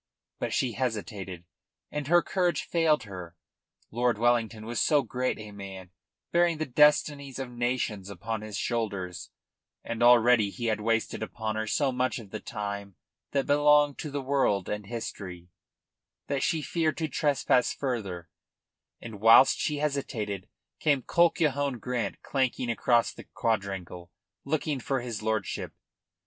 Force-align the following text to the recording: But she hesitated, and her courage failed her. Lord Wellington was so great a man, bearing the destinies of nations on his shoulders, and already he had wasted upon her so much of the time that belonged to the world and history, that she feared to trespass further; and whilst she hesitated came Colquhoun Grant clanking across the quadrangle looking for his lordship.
But 0.39 0.51
she 0.51 0.71
hesitated, 0.71 1.45
and 1.91 2.07
her 2.07 2.23
courage 2.23 2.63
failed 2.63 3.03
her. 3.03 3.35
Lord 3.91 4.17
Wellington 4.17 4.65
was 4.65 4.81
so 4.81 5.03
great 5.03 5.37
a 5.37 5.51
man, 5.51 5.91
bearing 6.31 6.57
the 6.57 6.65
destinies 6.65 7.37
of 7.37 7.51
nations 7.51 8.09
on 8.09 8.41
his 8.41 8.57
shoulders, 8.57 9.29
and 9.83 10.01
already 10.01 10.49
he 10.49 10.65
had 10.65 10.81
wasted 10.81 11.21
upon 11.21 11.55
her 11.55 11.67
so 11.67 11.91
much 11.91 12.17
of 12.17 12.31
the 12.31 12.39
time 12.39 12.95
that 13.29 13.45
belonged 13.45 13.99
to 13.99 14.09
the 14.09 14.23
world 14.23 14.67
and 14.67 14.87
history, 14.87 15.49
that 16.25 16.41
she 16.41 16.63
feared 16.63 16.97
to 16.97 17.07
trespass 17.07 17.71
further; 17.71 18.27
and 19.01 19.19
whilst 19.21 19.59
she 19.59 19.77
hesitated 19.77 20.49
came 20.79 21.03
Colquhoun 21.03 21.77
Grant 21.79 22.23
clanking 22.23 22.71
across 22.71 23.13
the 23.13 23.25
quadrangle 23.35 24.09
looking 24.45 24.79
for 24.79 25.01
his 25.01 25.21
lordship. 25.21 25.73